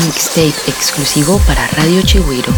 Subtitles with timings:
[0.00, 2.52] mixtape exclusivo para Radio Chigüiro.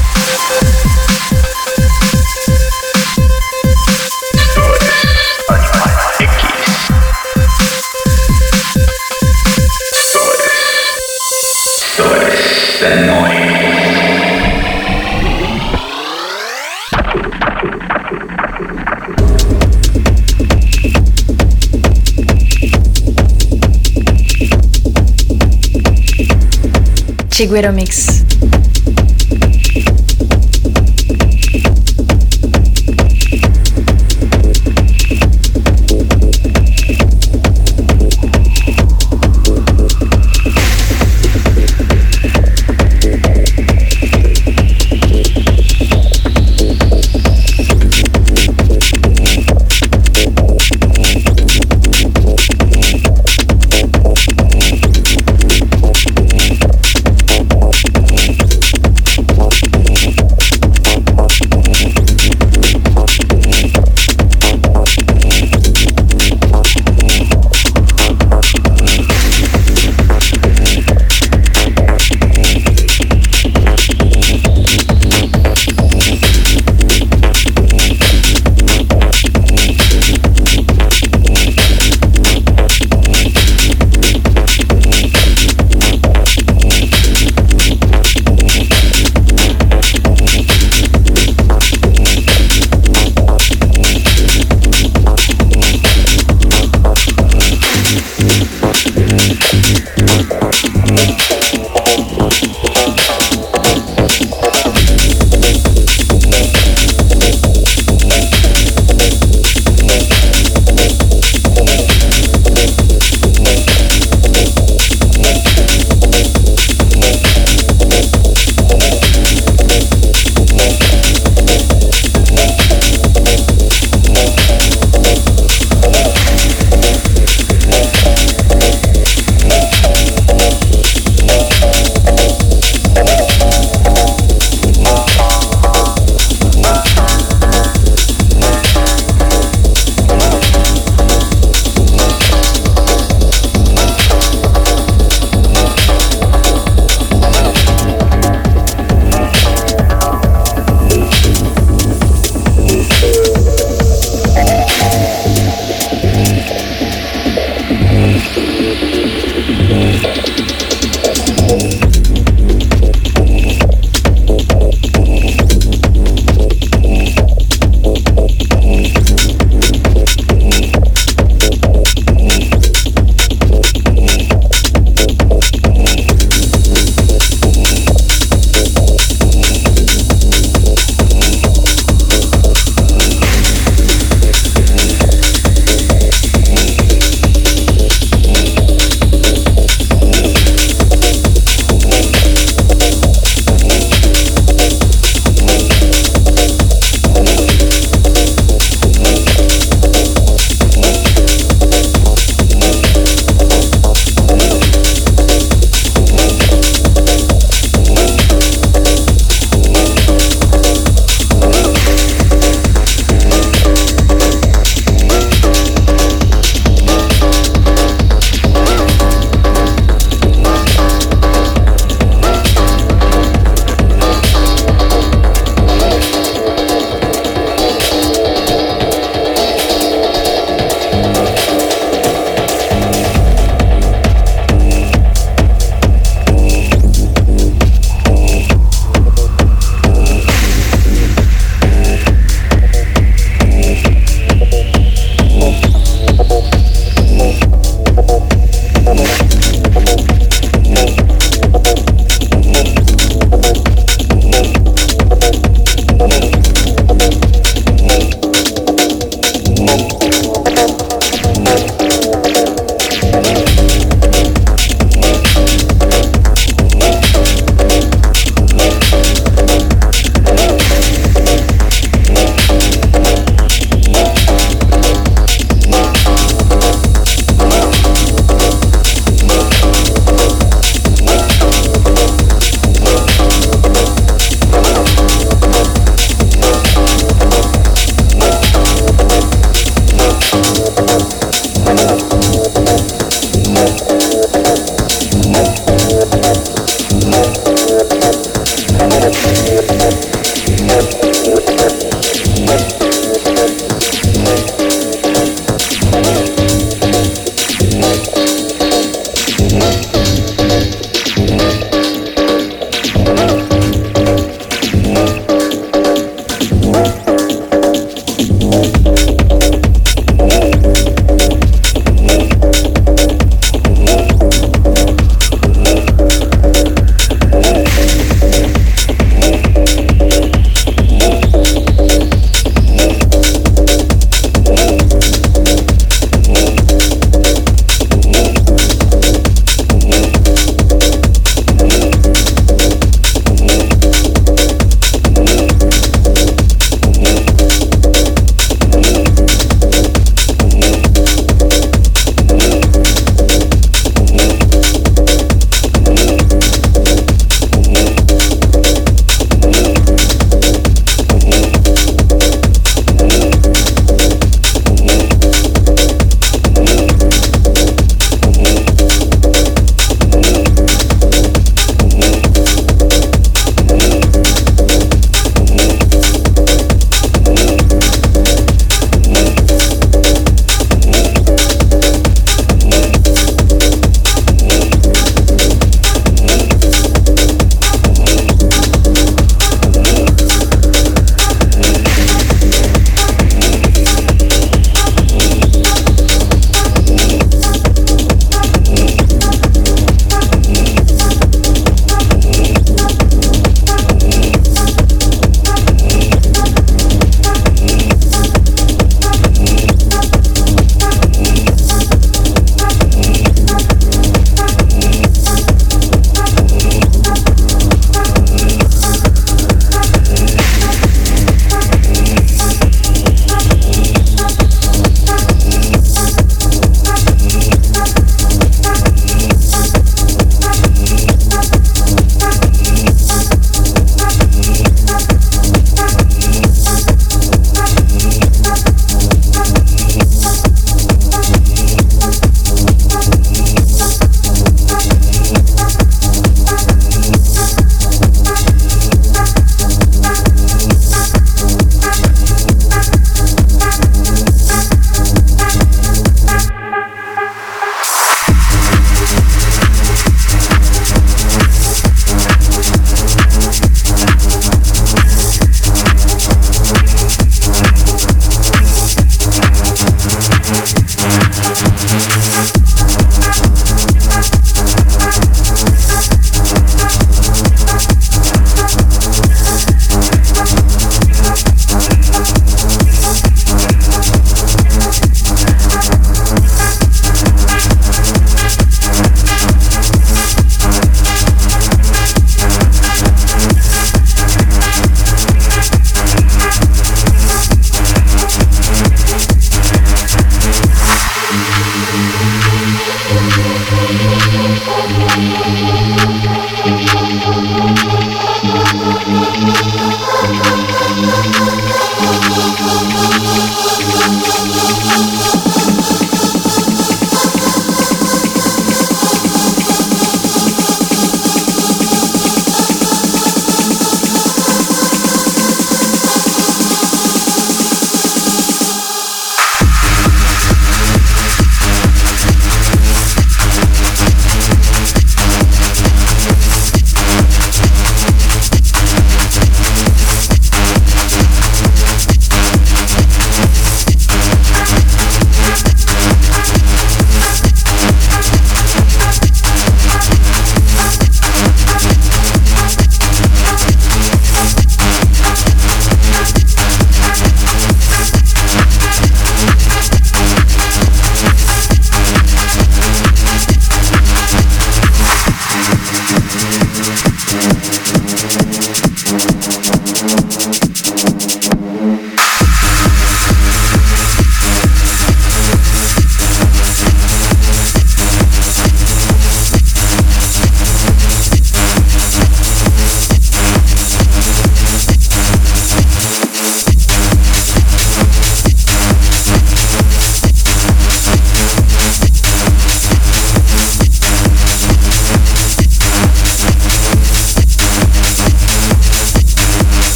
[27.34, 28.23] Chiguero Mix.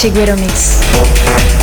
[0.00, 1.57] Tigueiro Mix.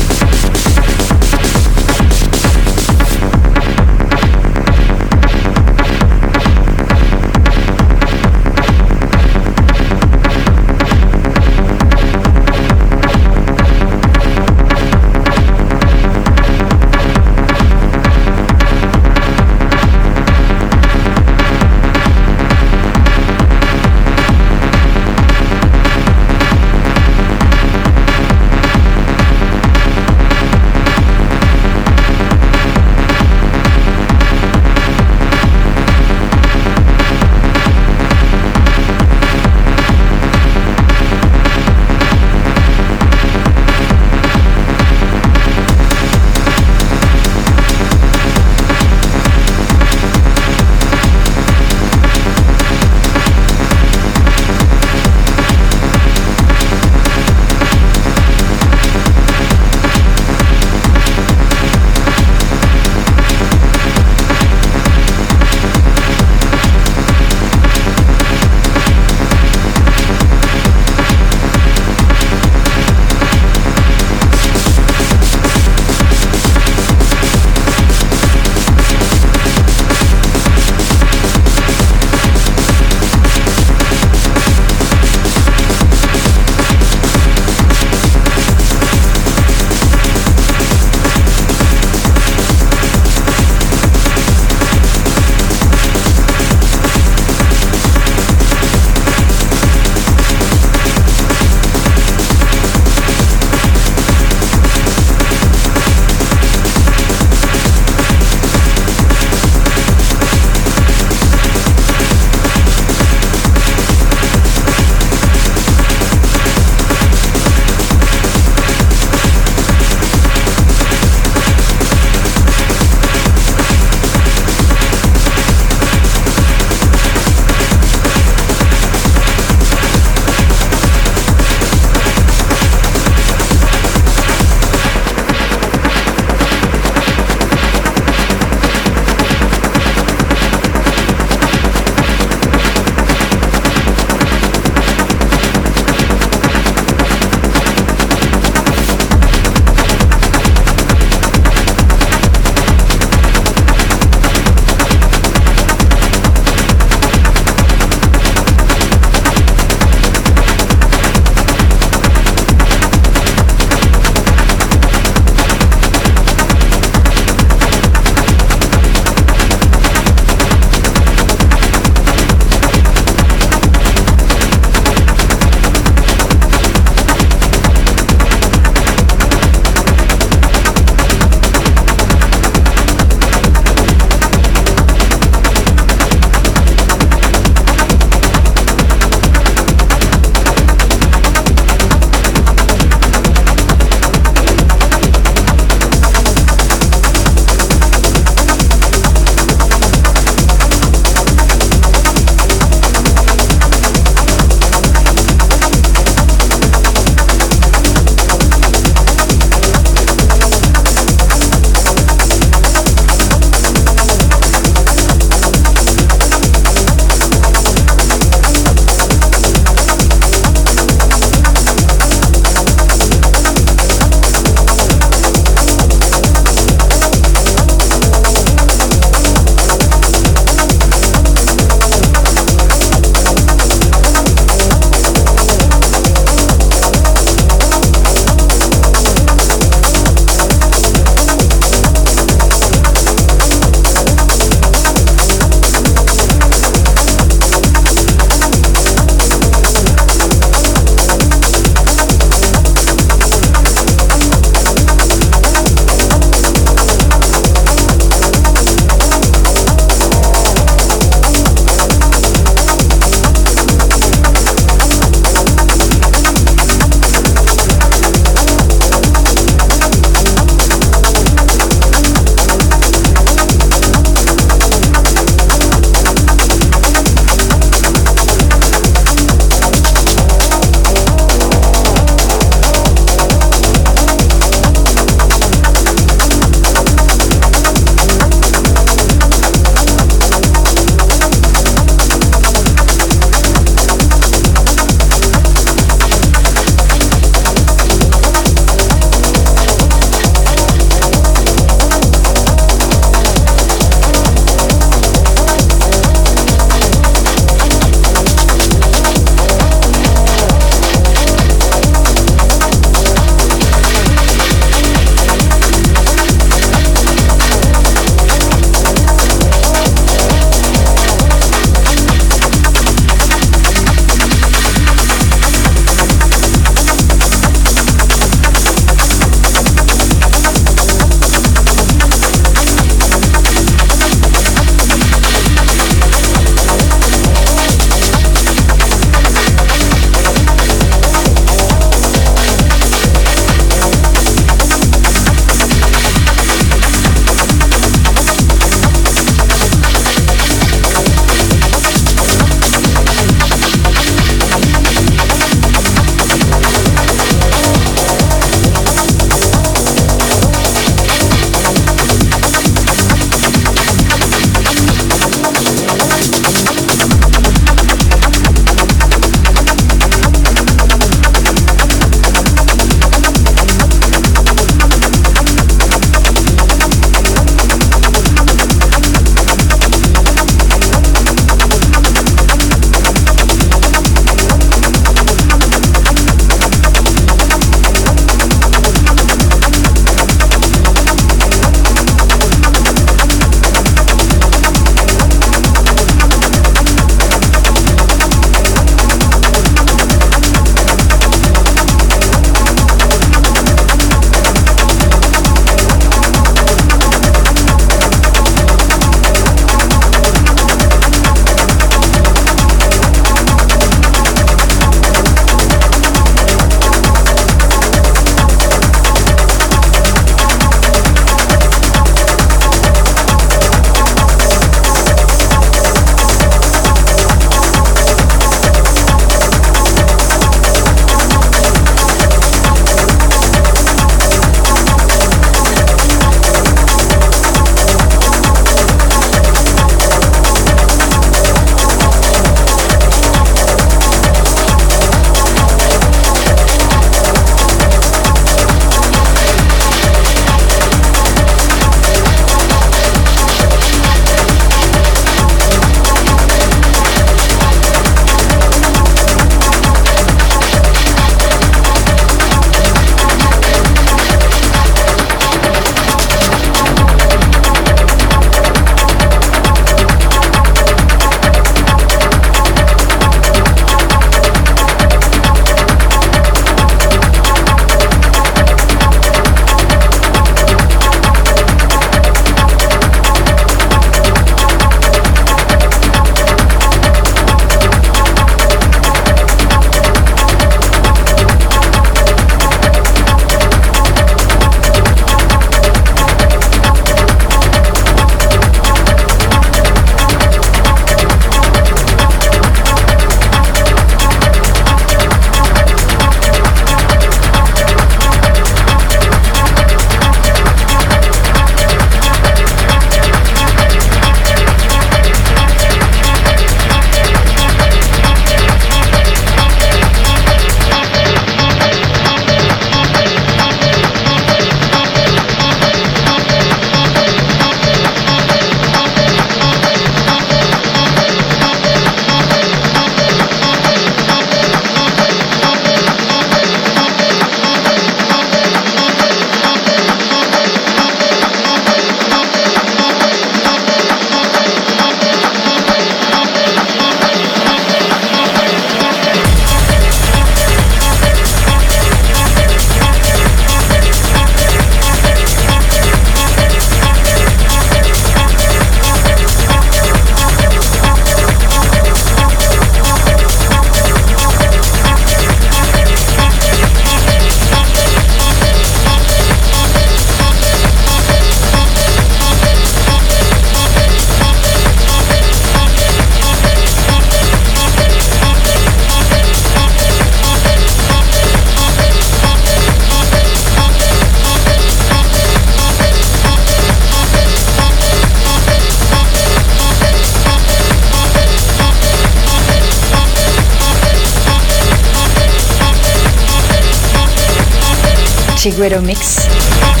[598.61, 600.00] Chiguero Mix.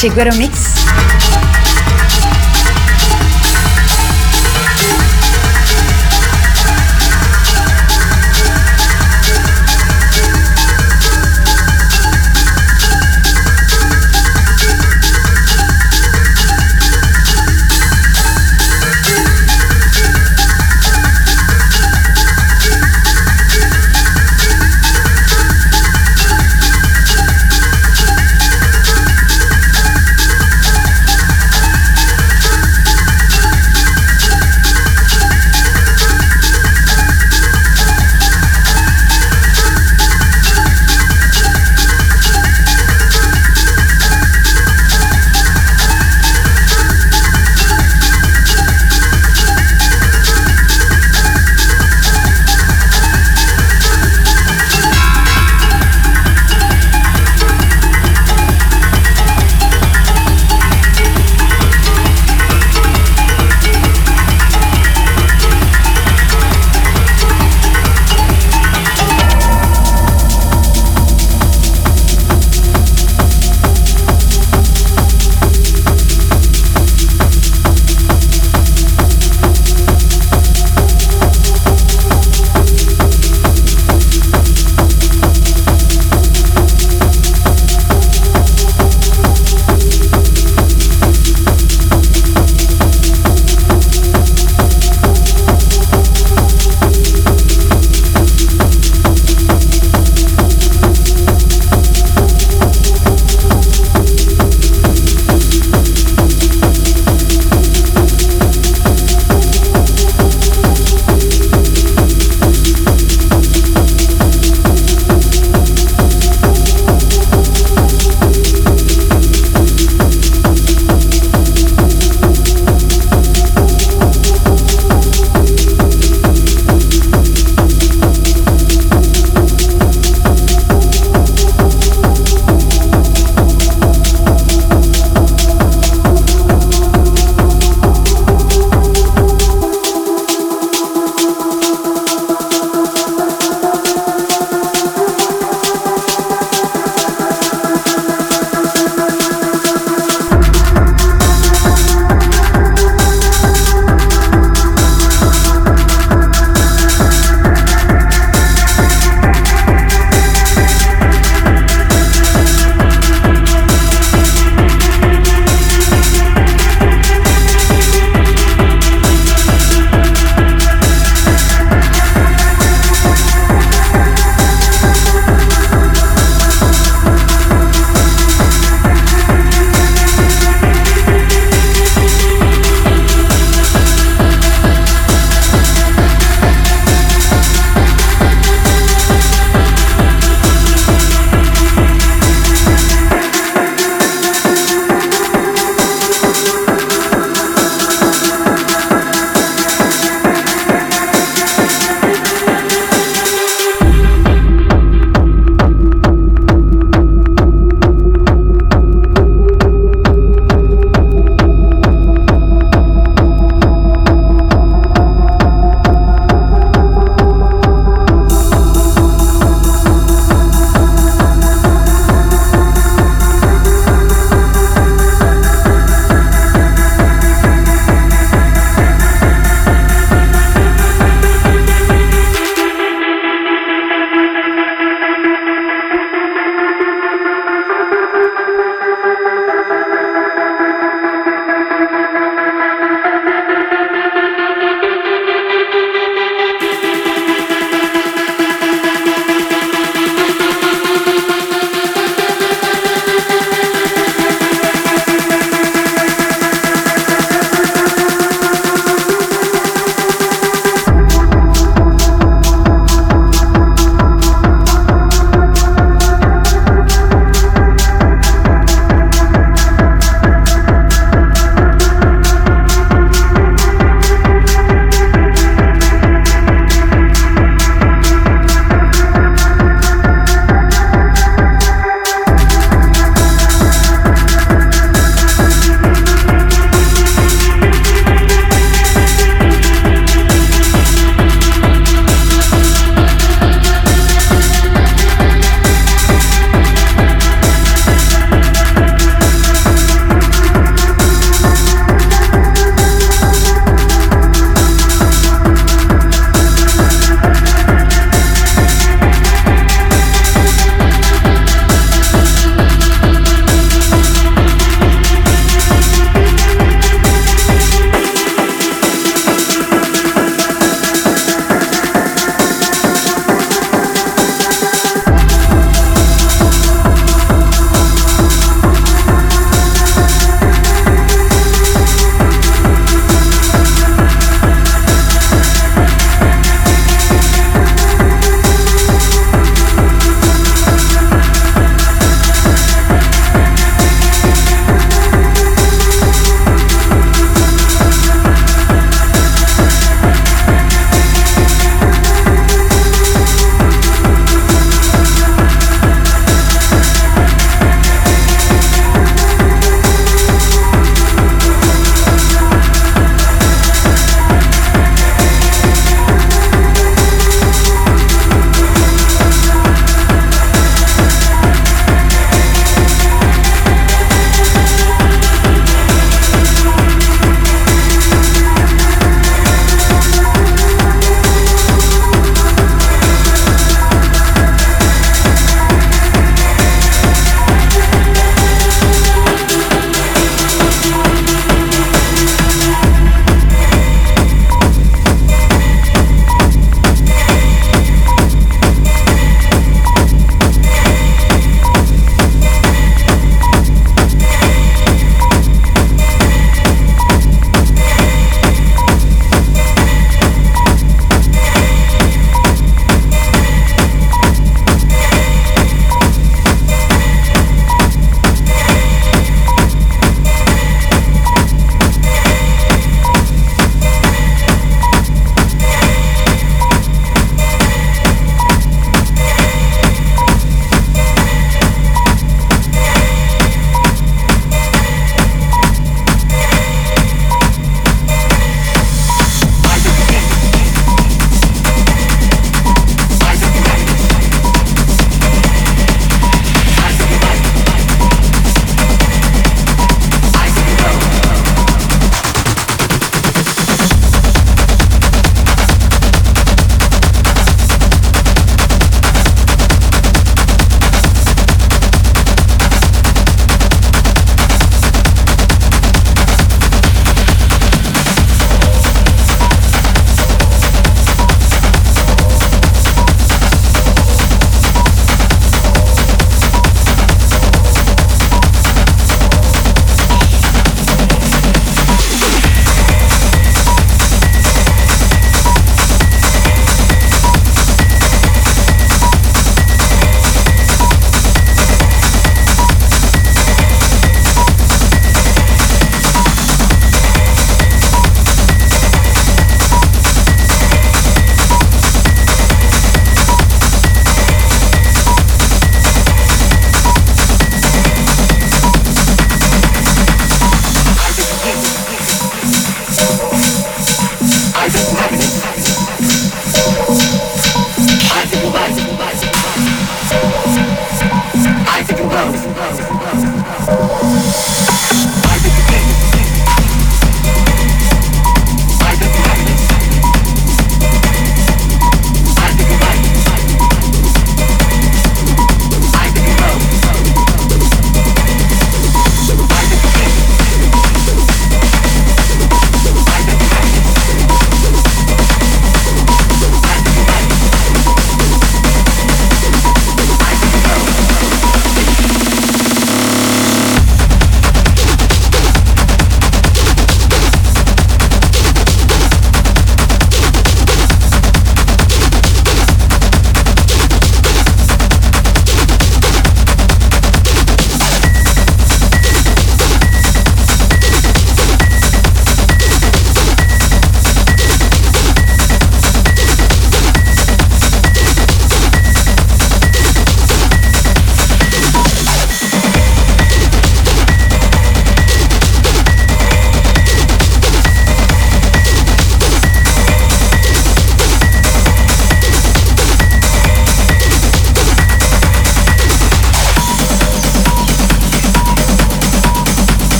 [0.00, 0.79] Chegou o mix.